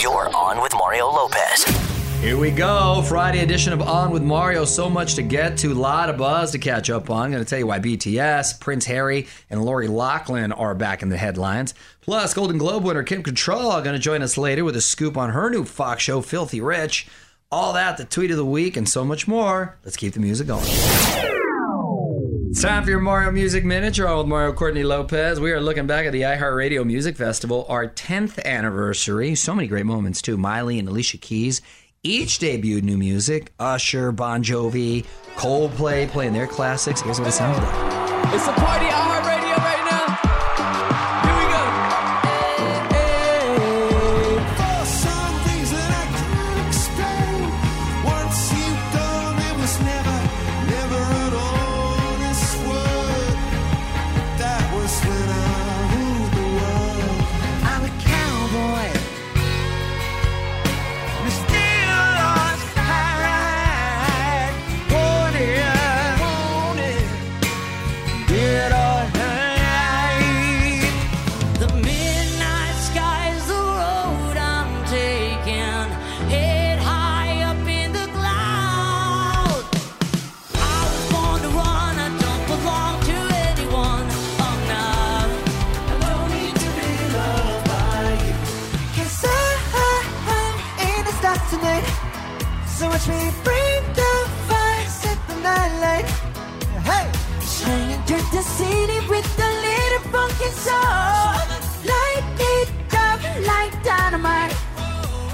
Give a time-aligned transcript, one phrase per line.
[0.00, 1.64] You're on with Mario Lopez.
[2.20, 3.02] Here we go.
[3.02, 4.64] Friday edition of On with Mario.
[4.64, 5.72] So much to get to.
[5.72, 7.24] A lot of buzz to catch up on.
[7.24, 11.08] I'm going to tell you why BTS, Prince Harry, and Lori Loughlin are back in
[11.08, 11.74] the headlines.
[12.00, 15.30] Plus, Golden Globe winner Kim Cattrall going to join us later with a scoop on
[15.30, 17.08] her new Fox show, Filthy Rich.
[17.50, 19.78] All that, the tweet of the week, and so much more.
[19.84, 21.37] Let's keep the music going.
[22.50, 23.98] It's time for your Mario Music Minute.
[23.98, 25.38] You're on with Mario Courtney Lopez.
[25.38, 29.34] We are looking back at the iHeartRadio Music Festival, our 10th anniversary.
[29.34, 30.38] So many great moments, too.
[30.38, 31.60] Miley and Alicia Keys
[32.02, 33.52] each debuted new music.
[33.60, 35.04] Usher, Bon Jovi,
[35.36, 37.02] Coldplay playing their classics.
[37.02, 38.34] Here's what it sounds like.
[38.34, 39.37] It's a party iHeartRadio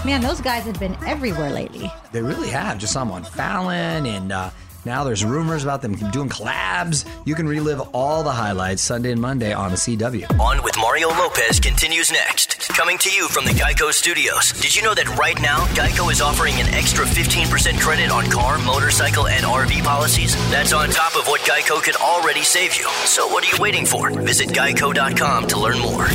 [0.04, 1.90] Man, those guys have been everywhere lately.
[2.12, 2.76] They really have.
[2.76, 4.50] Just saw them on Fallon, and uh,
[4.84, 7.08] now there's rumors about them doing collabs.
[7.24, 10.38] You can relive all the highlights Sunday and Monday on the CW.
[10.38, 12.68] On with Mario Lopez continues next.
[12.68, 14.52] Coming to you from the Geico Studios.
[14.52, 18.58] Did you know that right now, Geico is offering an extra 15% credit on car,
[18.58, 20.34] motorcycle, and RV policies?
[20.50, 22.86] That's on top of what Geico could already save you.
[23.06, 24.10] So what are you waiting for?
[24.10, 26.08] Visit geico.com to learn more.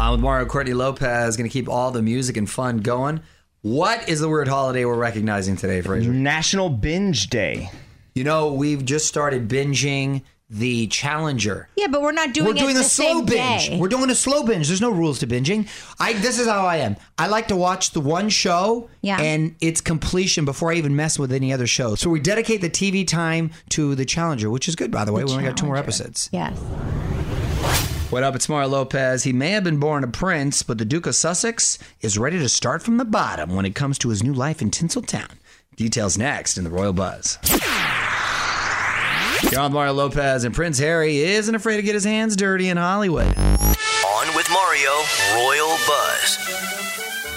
[0.00, 3.20] On with Mario Courtney Lopez, going to keep all the music and fun going.
[3.60, 6.10] What is the word holiday we're recognizing today, Fraser?
[6.10, 7.70] National Binge Day.
[8.14, 11.68] You know, we've just started binging the Challenger.
[11.76, 13.68] Yeah, but we're not doing We're it doing the a slow same binge.
[13.68, 13.78] day.
[13.78, 14.68] We're doing a slow binge.
[14.68, 15.68] There's no rules to binging.
[16.00, 16.96] I this is how I am.
[17.18, 19.20] I like to watch the one show Yeah.
[19.20, 21.94] and its completion before I even mess with any other show.
[21.94, 25.22] So we dedicate the TV time to the Challenger, which is good by the way.
[25.24, 26.30] we only got two more episodes.
[26.32, 26.58] Yes.
[28.10, 28.34] What up?
[28.34, 29.22] It's Mario Lopez.
[29.22, 32.48] He may have been born a prince, but the Duke of Sussex is ready to
[32.48, 35.30] start from the bottom when it comes to his new life in Tinseltown.
[35.76, 37.38] Details next in the Royal Buzz.
[39.52, 42.76] You're on Mario Lopez, and Prince Harry isn't afraid to get his hands dirty in
[42.76, 43.28] Hollywood.
[43.38, 43.74] On
[44.20, 44.90] On with Mario,
[45.36, 46.36] Royal Buzz.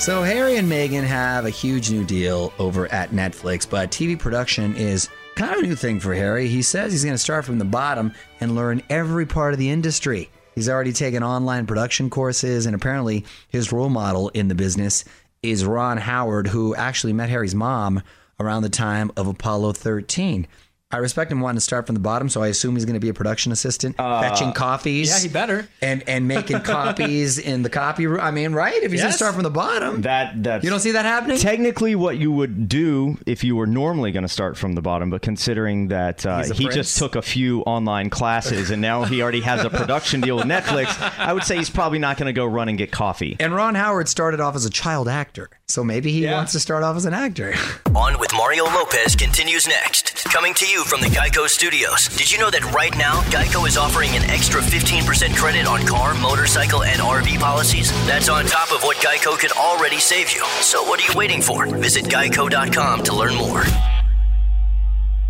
[0.03, 4.75] So Harry and Meghan have a huge new deal over at Netflix, but TV production
[4.75, 6.47] is kind of a new thing for Harry.
[6.47, 9.69] He says he's going to start from the bottom and learn every part of the
[9.69, 10.31] industry.
[10.55, 15.03] He's already taken online production courses, and apparently his role model in the business
[15.41, 18.01] is Ron Howard, who actually met Harry's mom
[18.39, 20.47] around the time of Apollo 13.
[20.93, 22.99] I respect him wanting to start from the bottom, so I assume he's going to
[22.99, 25.09] be a production assistant, fetching coffees.
[25.09, 25.67] Yeah, he better.
[25.81, 28.21] and and making copies in the copy room.
[28.21, 28.81] I mean, right?
[28.81, 31.37] If he's going to start from the bottom, That that you don't see that happening.
[31.37, 35.09] technically what you would do if you were normally going to start from the bottom,
[35.09, 36.75] but considering that uh, he prince.
[36.75, 40.45] just took a few online classes and now he already has a production deal with
[40.45, 40.87] Netflix,
[41.17, 43.35] I would say he's probably not going to go run and get coffee.
[43.39, 46.33] And Ron Howard started off as a child actor, so maybe he Yeah.
[46.35, 47.53] wants to start off as an actor.
[47.95, 50.25] On with Mario Lopez continues next.
[50.25, 52.07] Coming to you from the Geico Studios.
[52.17, 56.13] Did you know that right now, Geico is offering an extra 15% credit on car,
[56.15, 57.91] motorcycle, and RV policies?
[58.07, 60.43] That's on top of what Geico could already save you.
[60.61, 61.65] So what are you waiting for?
[61.67, 63.63] Visit geico.com to learn more.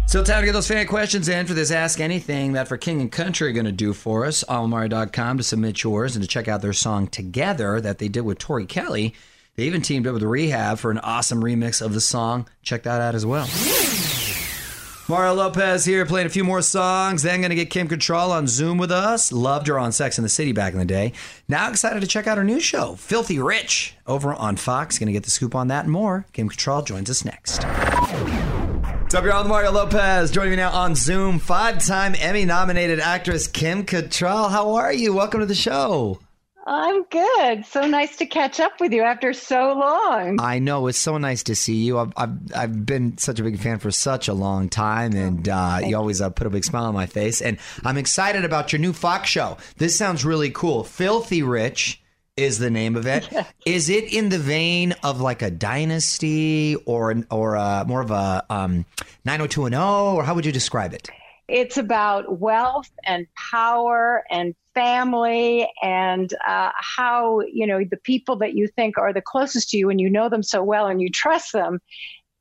[0.05, 3.01] So time to get those fan questions in for this Ask Anything that for King
[3.01, 4.43] and Country are going to do for us.
[4.49, 8.37] Allmario.com to submit yours and to check out their song Together that they did with
[8.37, 9.15] Tori Kelly.
[9.55, 12.47] They even teamed up with Rehab for an awesome remix of the song.
[12.63, 13.47] Check that out as well.
[15.07, 17.21] Mario Lopez here playing a few more songs.
[17.21, 19.31] Then going to get Kim Cattrall on Zoom with us.
[19.31, 21.13] Loved her on Sex in the City back in the day.
[21.47, 24.97] Now excited to check out her new show, Filthy Rich, over on Fox.
[24.97, 26.25] Going to get the scoop on that and more.
[26.33, 27.63] Kim Cattrall joins us next.
[27.63, 29.43] What's up, y'all?
[29.43, 30.31] Mario Lopez.
[30.31, 34.49] Joining me now on Zoom, five-time Emmy-nominated actress Kim Cattrall.
[34.49, 35.13] How are you?
[35.13, 36.19] Welcome to the show.
[36.65, 37.65] I'm good.
[37.65, 40.39] So nice to catch up with you after so long.
[40.39, 41.99] I know it's so nice to see you.
[41.99, 45.79] I've I've, I've been such a big fan for such a long time, and uh,
[45.83, 47.41] you always uh, put a big smile on my face.
[47.41, 49.57] And I'm excited about your new Fox show.
[49.77, 50.85] This sounds really cool.
[50.85, 52.01] Filthy Rich
[52.37, 53.29] is the name of it.
[53.65, 58.45] Is it in the vein of like a dynasty or or uh, more of a
[58.49, 58.85] um,
[59.25, 61.09] 90210, or how would you describe it?
[61.49, 68.53] It's about wealth and power and family and uh, how, you know, the people that
[68.53, 71.09] you think are the closest to you and you know them so well and you
[71.09, 71.79] trust them,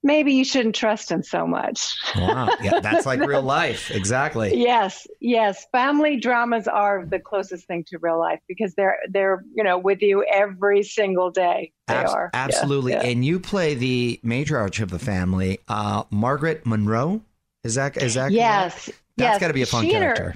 [0.02, 1.94] maybe you shouldn't trust them so much.
[2.17, 4.55] Wow, yeah, that's like real life, exactly.
[4.55, 5.67] Yes, yes.
[5.73, 10.02] Family dramas are the closest thing to real life because they're they're you know with
[10.02, 11.73] you every single day.
[11.88, 12.93] They are absolutely.
[12.93, 13.02] yeah.
[13.02, 17.23] And you play the matriarch of the family, uh, Margaret Monroe.
[17.64, 18.35] Is that is that correct?
[18.35, 18.87] Yes,
[19.17, 19.40] That's yes.
[19.40, 20.35] got to be a fun She character.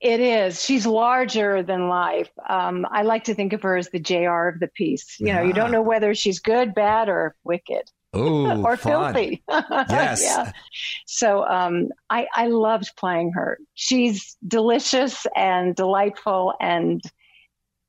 [0.00, 0.64] It is.
[0.64, 2.30] She's larger than life.
[2.48, 5.20] Um, I like to think of her as the JR of the piece.
[5.20, 9.12] You know, you don't know whether she's good, bad, or wicked Ooh, or fun.
[9.12, 9.42] filthy.
[9.90, 10.22] Yes.
[10.24, 10.52] yeah.
[11.06, 13.58] So um, I, I loved playing her.
[13.74, 17.02] She's delicious and delightful and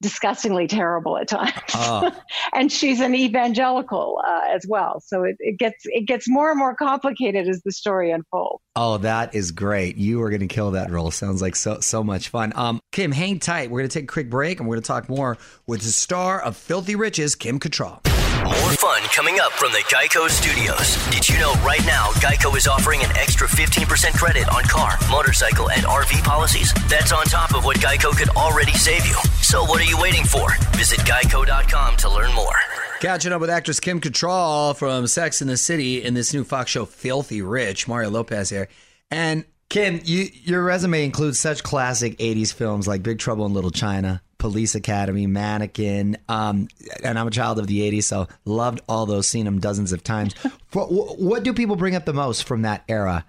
[0.02, 1.54] disgustingly terrible at times.
[1.74, 2.12] Oh.
[2.54, 5.00] and she's an evangelical uh, as well.
[5.06, 8.62] So it, it gets it gets more and more complicated as the story unfolds.
[8.76, 9.98] Oh, that is great.
[9.98, 11.12] You are going to kill that role.
[11.12, 12.52] Sounds like so so much fun.
[12.56, 13.72] Um, Kim, hang tight.
[13.72, 15.38] We're going to take a quick break and we're going to talk more
[15.68, 18.11] with the star of Filthy Riches, Kim Cattrall.
[18.52, 20.98] More fun coming up from the Geico Studios.
[21.10, 25.70] Did you know right now Geico is offering an extra 15% credit on car, motorcycle,
[25.72, 26.74] and RV policies?
[26.90, 29.16] That's on top of what Geico could already save you.
[29.42, 30.52] So what are you waiting for?
[30.76, 32.56] Visit geico.com to learn more.
[33.00, 36.72] Catching up with actress Kim Cattrall from Sex in the City in this new Fox
[36.72, 37.88] show, Filthy Rich.
[37.88, 38.68] Mario Lopez here.
[39.10, 43.72] And Kim, you, your resume includes such classic 80s films like Big Trouble in Little
[43.72, 46.18] China, Police Academy, Mannequin.
[46.28, 46.68] Um,
[47.04, 50.04] and I'm a child of the 80s, so loved all those, seen them dozens of
[50.04, 50.34] times.
[50.74, 53.24] what, what do people bring up the most from that era?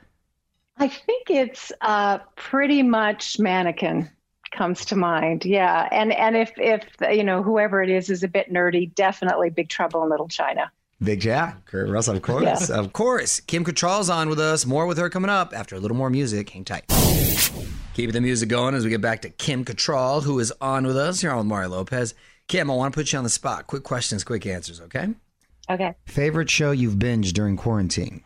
[0.78, 4.08] I think it's uh, pretty much mannequin
[4.52, 5.44] comes to mind.
[5.44, 9.50] Yeah, and and if if you know whoever it is is a bit nerdy, definitely
[9.50, 10.70] Big Trouble in Little China.
[11.02, 12.70] Big Jack, Kurt Russell, of course.
[12.70, 12.76] Yeah.
[12.76, 13.40] Of course.
[13.40, 14.64] Kim Cattrall's on with us.
[14.64, 16.50] More with her coming up after a little more music.
[16.50, 16.84] Hang tight.
[17.94, 20.96] Keeping the music going as we get back to Kim Cattrall, who is on with
[20.96, 22.14] us here on with Mario Lopez.
[22.48, 23.66] Kim, I want to put you on the spot.
[23.66, 25.08] Quick questions, quick answers, okay?
[25.68, 25.94] Okay.
[26.06, 28.24] Favorite show you've binged during quarantine?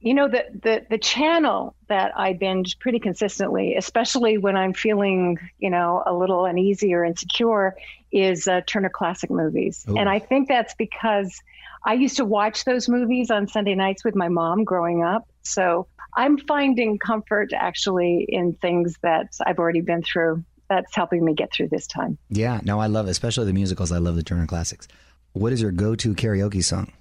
[0.00, 5.36] You know the the the channel that I binge pretty consistently, especially when I'm feeling
[5.58, 7.76] you know a little uneasy or insecure,
[8.10, 9.98] is uh, Turner Classic Movies, Ooh.
[9.98, 11.42] and I think that's because
[11.84, 15.28] I used to watch those movies on Sunday nights with my mom growing up.
[15.42, 20.44] So I'm finding comfort actually in things that I've already been through.
[20.68, 22.16] That's helping me get through this time.
[22.28, 23.90] Yeah, no, I love it, especially the musicals.
[23.90, 24.86] I love the Turner Classics.
[25.32, 26.92] What is your go to karaoke song?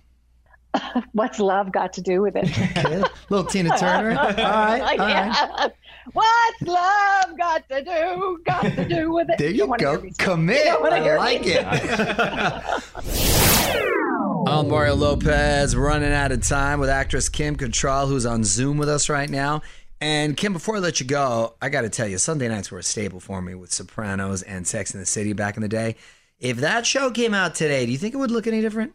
[1.14, 2.46] What's love got to do with it?
[3.30, 4.20] Little Tina Turner.
[4.20, 4.40] All right.
[4.40, 4.98] All right.
[4.98, 5.68] Yeah.
[6.14, 8.40] What's love got to do?
[8.46, 9.38] Got to do with it?
[9.38, 10.04] There you wanna go.
[10.18, 10.66] Commit.
[10.66, 11.66] You I like it.
[14.50, 18.90] I'm Mario Lopez, running out of time with actress Kim Cattrall, who's on Zoom with
[18.90, 19.62] us right now.
[20.02, 22.80] And Kim, before I let you go, I got to tell you, Sunday nights were
[22.80, 25.98] a staple for me with Sopranos and Sex in the City back in the day.
[26.40, 28.94] If that show came out today, do you think it would look any different?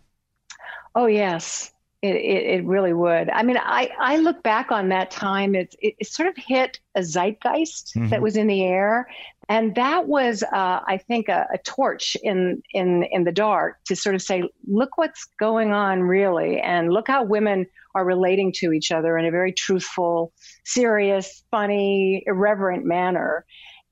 [0.93, 1.71] Oh yes,
[2.05, 3.31] it, it, it really would.
[3.31, 5.55] I mean, I, I look back on that time.
[5.55, 8.11] It, it, it sort of hit a zeitgeist Mm-hmm.
[8.11, 9.09] that was in the air,
[9.49, 13.97] and that was, uh, I think, a, a torch in in in the dark to
[13.97, 18.73] sort of say, look what's going on really, and look how women are relating to
[18.73, 20.33] each other in a very truthful,
[20.65, 23.45] serious, funny, irreverent manner.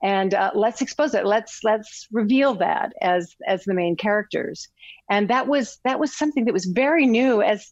[0.03, 1.25] And uh, let's expose it.
[1.25, 4.69] Let's let's reveal that as as the main characters.
[5.09, 7.41] And that was that was something that was very new.
[7.41, 7.71] As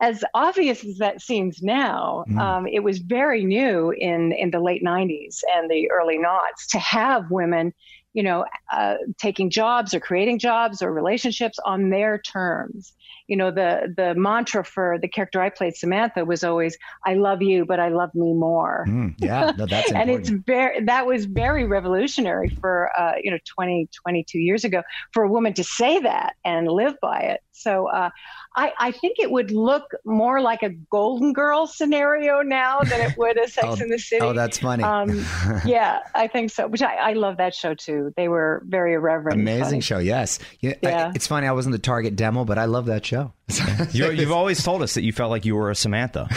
[0.00, 4.84] as obvious as that seems now um, it was very new in in the late
[4.84, 7.72] 90s and the early noughts to have women
[8.12, 12.92] you know uh, taking jobs or creating jobs or relationships on their terms
[13.28, 16.76] you know the the mantra for the character i played samantha was always
[17.06, 20.84] i love you but i love me more Mm, yeah, no, that's and it's very
[20.84, 25.52] that was very revolutionary for uh, you know 20 22 years ago for a woman
[25.54, 28.10] to say that and live by it so uh,
[28.56, 33.12] I, I think it would look more like a golden girl scenario now than it
[33.16, 34.82] would a sex Oh, in the city oh, that's funny.
[34.84, 35.24] um,
[35.66, 39.38] yeah i think so which I, I love that show too they were very irreverent
[39.40, 40.38] Amazing show, yes.
[40.60, 41.12] Yeah, I- Yeah.
[41.14, 41.46] it's funny.
[41.46, 43.32] I wasn't the target demo, but I love that show.
[43.92, 46.26] you you've always told us that you felt like you were a Samantha.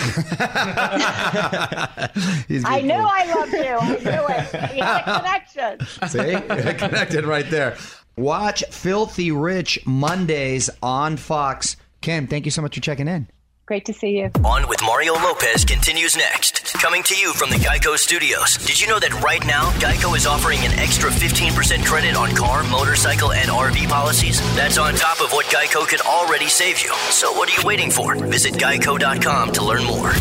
[2.66, 6.76] i knew i loved you i knew it we had a connection See?
[6.78, 7.78] Connected right there.
[8.18, 11.76] Watch Filthy Rich Mondays on Fox.
[12.02, 13.28] Kim, thank you so much for checking in.
[13.66, 16.64] Great to see you On with Mario Lopez continues next.
[16.74, 18.58] Coming to you from the Geico Studios.
[18.58, 22.64] Did you know that right now, Geico is offering an extra 15% credit on car,
[22.64, 24.40] motorcycle, and RV policies?
[24.56, 26.94] That's on top of what Geico could already save you.
[27.10, 28.16] So what are you waiting for?
[28.16, 30.14] Visit geico.com to learn more.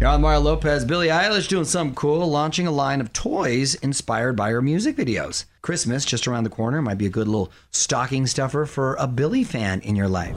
[0.00, 0.84] You're on Mario Lopez.
[0.84, 5.44] Billie Eilish doing something cool, launching a line of toys inspired by her music videos.
[5.62, 9.42] Christmas, just around the corner, might be a good little stocking stuffer for a Billie
[9.42, 10.36] fan in your life.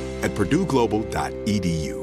[0.21, 2.01] at purdueglobal.edu.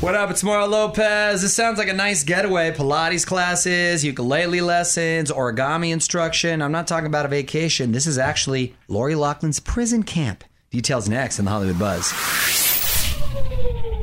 [0.00, 0.30] What up?
[0.30, 1.42] It's Mario Lopez.
[1.42, 2.70] This sounds like a nice getaway.
[2.70, 6.62] Pilates classes, ukulele lessons, origami instruction.
[6.62, 7.92] I'm not talking about a vacation.
[7.92, 10.42] This is actually Lori Loughlin's prison camp.
[10.70, 12.14] Details next in the Hollywood Buzz.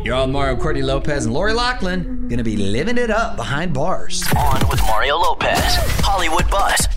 [0.03, 2.27] You're on Mario Courtney Lopez and Lori Loughlin.
[2.27, 4.23] Gonna be living it up behind bars.
[4.37, 6.87] On with Mario Lopez, Hollywood Buzz.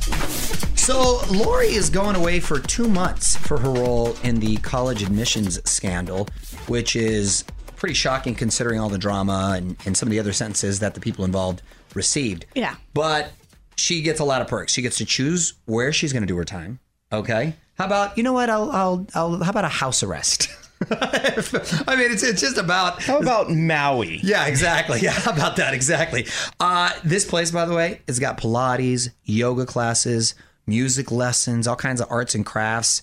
[0.81, 5.61] So, Lori is going away for two months for her role in the college admissions
[5.71, 6.27] scandal,
[6.69, 7.45] which is
[7.77, 11.01] pretty shocking considering all the drama and, and some of the other sentences that the
[11.01, 11.61] people involved
[11.95, 12.47] received.
[12.55, 12.77] Yeah.
[12.95, 13.31] But
[13.77, 14.73] she gets a lot of perks.
[14.73, 16.81] She gets to choose where she's going to do her time.
[17.13, 17.53] Okay.
[17.77, 18.49] How about, you know what?
[18.49, 20.49] I'll, I'll, I'll, how about a house arrest?
[20.91, 23.03] I mean, it's, it's just about.
[23.03, 24.19] How about Maui?
[24.23, 25.01] Yeah, exactly.
[25.01, 25.75] Yeah, how about that?
[25.75, 26.27] Exactly.
[26.59, 30.35] Uh, this place, by the way, it's got Pilates, yoga classes,
[30.71, 33.03] music lessons, all kinds of arts and crafts.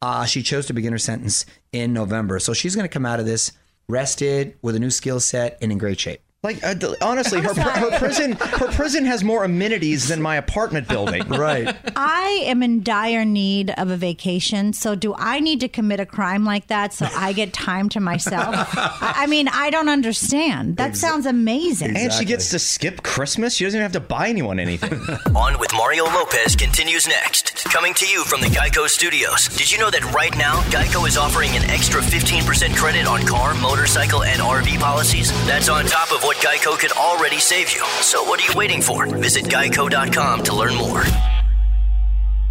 [0.00, 2.38] Uh, she chose to begin her sentence in November.
[2.38, 3.52] So she's going to come out of this
[3.88, 6.22] rested with a new skill set and in great shape.
[6.44, 11.24] Like uh, honestly, her, her prison her prison has more amenities than my apartment building.
[11.38, 11.76] Right.
[11.94, 14.72] I am in dire need of a vacation.
[14.72, 18.00] So, do I need to commit a crime like that so I get time to
[18.00, 18.54] myself?
[18.76, 20.76] I I mean, I don't understand.
[20.76, 21.96] That sounds amazing.
[21.96, 23.54] And she gets to skip Christmas.
[23.54, 24.94] She doesn't even have to buy anyone anything.
[25.36, 27.64] On with Mario Lopez continues next.
[27.64, 29.48] Coming to you from the Geico Studios.
[29.48, 33.54] Did you know that right now, Geico is offering an extra 15% credit on car,
[33.54, 35.30] motorcycle, and RV policies?
[35.46, 37.82] That's on top of what Geico could already save you.
[38.02, 39.06] So what are you waiting for?
[39.06, 41.02] Visit geico.com to learn more.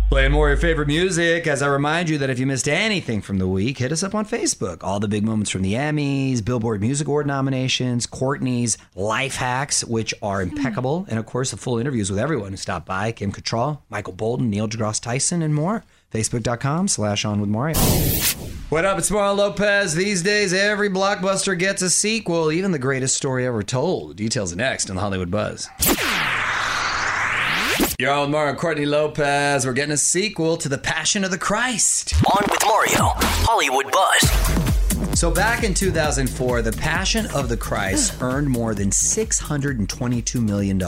[0.10, 1.46] Playing more of your favorite music.
[1.46, 4.15] As I remind you that if you missed anything from the week, hit us up
[4.15, 4.84] on Facebook.
[4.84, 10.12] All the big moments from the Emmys, Billboard Music Award nominations, Courtney's life hacks, which
[10.24, 13.81] are impeccable, and of course the full interviews with everyone who stopped by: Kim Cattrall,
[13.91, 15.84] Michael Bolton, Neil deGrasse Tyson, and more.
[16.14, 17.78] Facebook.com slash on with Mario.
[18.70, 18.98] What up?
[18.98, 19.96] It's Mario Lopez.
[19.96, 24.16] These days, every blockbuster gets a sequel, even the greatest story ever told.
[24.16, 25.70] Details next on the Hollywood Buzz.
[28.00, 29.66] You're on with Mario Courtney Lopez.
[29.66, 32.13] We're getting a sequel to The Passion of the Christ.
[32.26, 35.20] On with Mario, Hollywood Buzz.
[35.20, 40.82] So back in 2004, The Passion of the Christ earned more than $622 million.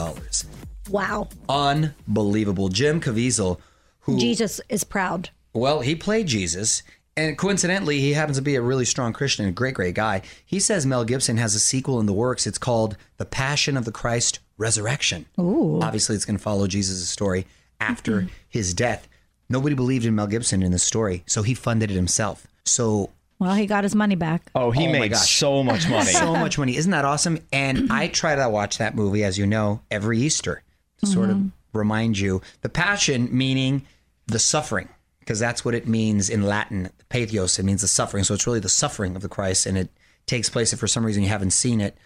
[0.88, 1.28] Wow.
[1.48, 2.68] Unbelievable.
[2.68, 3.58] Jim Caviezel,
[4.00, 5.30] who Jesus is proud.
[5.52, 6.82] Well, he played Jesus,
[7.16, 10.22] and coincidentally, he happens to be a really strong Christian and a great, great guy.
[10.46, 12.46] He says Mel Gibson has a sequel in the works.
[12.46, 15.26] It's called The Passion of the Christ Resurrection.
[15.38, 15.80] Ooh.
[15.82, 17.46] Obviously, it's going to follow Jesus' story
[17.80, 18.28] after mm-hmm.
[18.48, 19.08] his death.
[19.48, 22.46] Nobody believed in Mel Gibson in the story, so he funded it himself.
[22.64, 23.10] So
[23.40, 24.48] Well, he got his money back.
[24.54, 26.12] Oh, he Oh made so much money.
[26.12, 26.76] so much money.
[26.76, 27.40] Isn't that awesome?
[27.52, 30.62] And I try to watch that movie, as you know, every Easter
[30.98, 31.48] to sort of mm-hmm.
[31.72, 33.86] Remind you the passion, meaning
[34.26, 34.88] the suffering,
[35.20, 36.90] because that's what it means in Latin.
[37.08, 38.24] Pathos, it means the suffering.
[38.24, 39.90] So it's really the suffering of the Christ, and it
[40.26, 41.96] takes place, if for some reason you haven't seen it,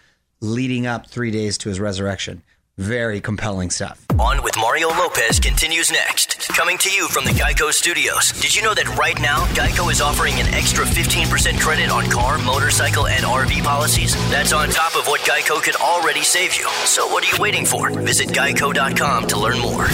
[0.41, 2.43] leading up three days to his resurrection.
[2.77, 4.05] Very compelling stuff.
[4.19, 6.49] On with Mario Lopez continues next.
[6.49, 8.33] Coming to you from the Geico Studios.
[8.33, 12.37] Did you know that right now, Geico is offering an extra 15% credit on car,
[12.39, 14.17] motorcycle, and RV policies?
[14.29, 16.67] That's on top of what Geico could already save you.
[16.85, 17.91] So what are you waiting for?
[17.91, 19.87] Visit geico.com to learn more.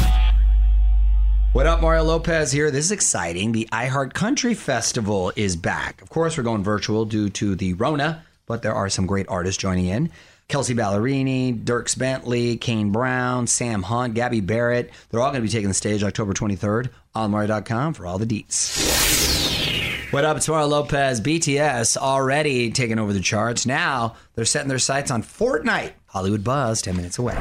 [1.52, 2.70] What up, Mario Lopez here.
[2.70, 3.52] This is exciting.
[3.52, 6.00] The iHeart Country Festival is back.
[6.00, 9.60] Of course, we're going virtual due to the Rona, but there are some great artists
[9.60, 10.10] joining in.
[10.50, 14.90] Kelsea Ballerini, Dierks Bentley, Kane Brown, Sam Hunt, Gabby Barrett.
[15.08, 18.26] They're all going to be taking the stage October 23rd on Mario.com for all the
[18.26, 20.12] deets.
[20.12, 20.36] What up?
[20.38, 21.20] It's Mario Lopez.
[21.20, 23.64] BTS already taking over the charts.
[23.64, 25.92] Now they're setting their sights on Fortnite.
[26.06, 27.34] Hollywood Buzz, 10 minutes away.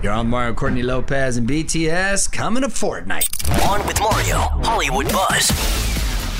[0.00, 3.68] You're on Mario Courtney Lopez and BTS coming to Fortnite.
[3.68, 5.83] On with Mario, Hollywood Buzz.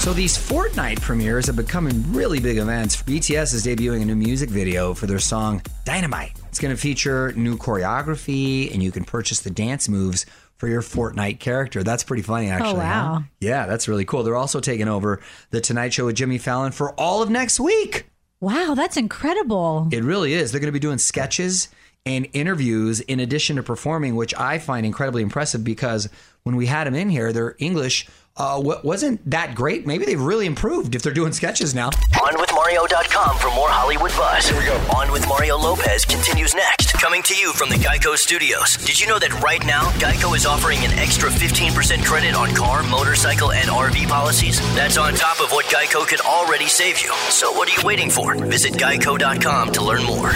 [0.04, 3.02] So these Fortnite premieres have becoming really big events.
[3.02, 6.38] BTS is debuting a new music video for their song Dynamite.
[6.46, 10.26] It's going to feature new choreography, and you can purchase the dance moves
[10.58, 11.82] for your Fortnite character.
[11.82, 12.72] That's pretty funny, oh, actually.
[12.72, 13.14] Oh, wow.
[13.14, 13.20] huh?
[13.40, 14.22] Yeah, that's really cool.
[14.22, 18.04] They're also taking over the Tonight Show with Jimmy Fallon for all of next week.
[18.40, 19.88] Wow, that's incredible.
[19.90, 20.52] It really is.
[20.52, 21.68] They're going to be doing sketches
[22.04, 26.10] and interviews in addition to performing, which I find incredibly impressive because
[26.42, 29.86] when we had them in here, their English uh, wasn't that great.
[29.86, 31.90] Maybe they've really improved if they're doing sketches now.
[31.90, 34.48] OnWithMario.com for more Hollywood buzz.
[34.48, 34.74] Here we go.
[34.96, 36.94] On with Mario Lopez continues next.
[36.94, 38.76] Coming to you from the Geico Studios.
[38.78, 42.82] Did you know that right now, Geico is offering an extra 15% credit on car,
[42.82, 44.58] motorcycle, and RV policies?
[44.74, 47.12] That's on top of what Geico could already save you.
[47.30, 48.34] So what are you waiting for?
[48.34, 50.32] Visit geico.com to learn more.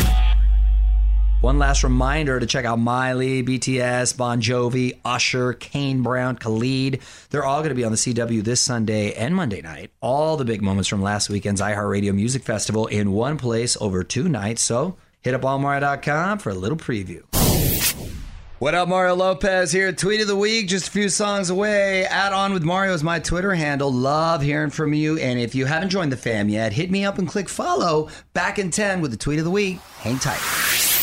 [1.40, 7.00] One last reminder to check out Miley, BTS, Bon Jovi, Usher, Kane Brown, Khalid.
[7.30, 9.92] They're all going to be on the CW this Sunday and Monday night.
[10.00, 14.28] All the big moments from last weekend's iHeartRadio Music Festival in one place over two
[14.28, 14.62] nights.
[14.62, 17.22] So hit up allmario.com for a little preview.
[18.58, 19.92] What up, Mario Lopez here?
[19.92, 22.04] Tweet of the week, just a few songs away.
[22.06, 23.92] Add on with Mario is my Twitter handle.
[23.92, 25.16] Love hearing from you.
[25.18, 28.08] And if you haven't joined the fam yet, hit me up and click follow.
[28.32, 29.78] Back in 10 with the tweet of the week.
[30.00, 30.97] Hang tight.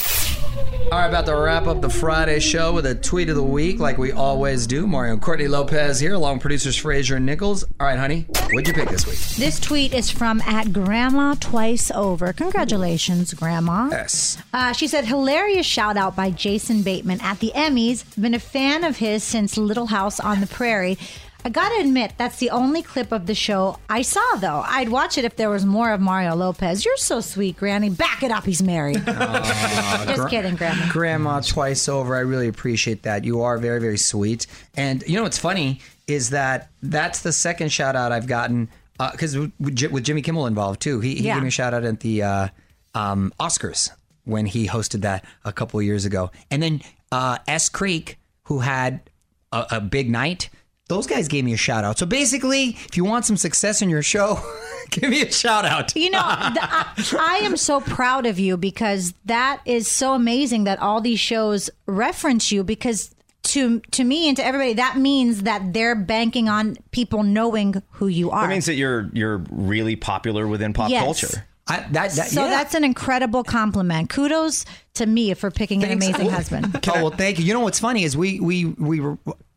[0.91, 3.79] All right, about to wrap up the Friday show with a tweet of the week,
[3.79, 4.85] like we always do.
[4.85, 7.63] Mario and Courtney Lopez here, along with producers Fraser and Nichols.
[7.79, 9.17] All right, honey, what'd you pick this week?
[9.35, 12.33] This tweet is from at Grandma Twice Over.
[12.33, 13.89] Congratulations, Grandma.
[13.89, 14.37] Yes.
[14.53, 18.05] Uh, she said, hilarious shout out by Jason Bateman at the Emmys.
[18.21, 20.99] Been a fan of his since Little House on the Prairie.
[21.45, 24.63] I gotta admit, that's the only clip of the show I saw, though.
[24.65, 26.83] I'd watch it if there was more of Mario Lopez.
[26.83, 27.91] You're so sweet, Granny.
[27.91, 28.95] Back it up, he's married.
[29.05, 30.91] Just Gra- kidding, Grandma.
[30.91, 32.15] Grandma twice over.
[32.15, 33.23] I really appreciate that.
[33.25, 34.47] You are very, very sweet.
[34.75, 38.67] And you know what's funny is that that's the second shout out I've gotten
[39.11, 40.99] because with, with Jimmy Kimmel involved too.
[40.99, 41.35] He, he Yeah.
[41.35, 42.47] gave me a shout out at the uh,
[42.95, 43.91] um, Oscars
[44.23, 46.31] when he hosted that a couple of years ago.
[46.49, 46.81] And then
[47.11, 49.11] uh, S Creek, who had
[49.51, 50.49] a, a big night.
[50.87, 51.97] Those guys gave me a shout out.
[51.97, 54.39] So basically, if you want some success in your show,
[54.91, 55.95] give me a shout out.
[55.95, 60.65] You know, th- I, I am so proud of you because that is so amazing
[60.65, 65.43] that all these shows reference you because to to me and to everybody that means
[65.43, 68.41] that they're banking on people knowing who you are.
[68.43, 71.03] That means that you're you're really popular within pop Yes.
[71.03, 71.45] culture.
[71.67, 72.49] I, that, that, so yeah.
[72.49, 74.09] that's an incredible compliment.
[74.09, 76.79] Kudos to me for picking an amazing husband.
[76.87, 77.45] Oh well, thank you.
[77.45, 79.01] You know what's funny is we we we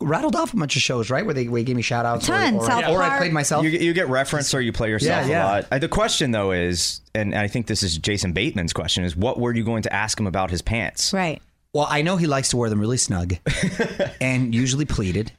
[0.01, 1.27] rattled off a bunch of shows, right?
[1.27, 2.57] Where they, they gave me shout outs, Tons.
[2.57, 3.63] or, or, South or I played myself.
[3.63, 5.45] You, you get referenced or you play yourself Yeah, yeah.
[5.45, 5.67] a lot.
[5.71, 9.39] Uh, the question though is, and I think this is Jason Bateman's question, is what
[9.39, 11.13] were you going to ask him about his pants?
[11.13, 11.43] Right.
[11.75, 13.35] Well, I know he likes to wear them really snug,
[14.21, 15.33] and usually pleated.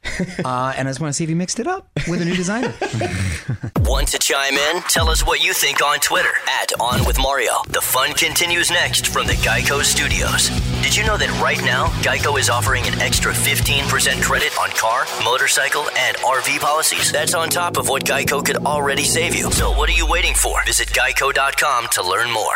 [0.45, 2.35] Uh, and I just want to see if he mixed it up with a new
[2.35, 2.73] designer.
[3.89, 4.81] Want to chime in?
[4.83, 7.53] Tell us what you think on Twitter at On With Mario.
[7.69, 10.49] The fun continues next from the Geico Studios.
[10.83, 15.05] Did you know that right now, Geico is offering an extra 15% credit on car,
[15.23, 17.11] motorcycle, and RV policies?
[17.11, 19.51] That's on top of what Geico could already save you.
[19.51, 20.63] So what are you waiting for?
[20.65, 22.55] Visit geico.com to learn more.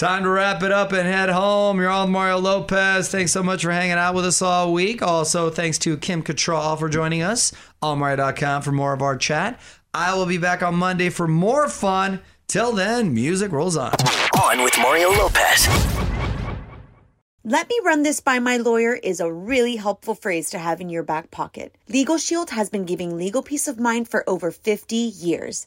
[0.00, 1.78] Time to wrap it up and head home.
[1.78, 3.10] You're on with Mario Lopez.
[3.10, 5.02] Thanks so much for hanging out with us all week.
[5.02, 7.52] Also, thanks to Kim Cattrall for joining us.
[7.82, 9.60] Allmario.com for more of our chat.
[9.92, 12.22] I will be back on Monday for more fun.
[12.48, 13.92] Till then, music rolls on.
[14.42, 15.68] On with Mario Lopez.
[17.44, 20.88] Let me run this by my lawyer is a really helpful phrase to have in
[20.88, 21.76] your back pocket.
[21.90, 25.66] Legal Shield has been giving legal peace of mind for over 50 years.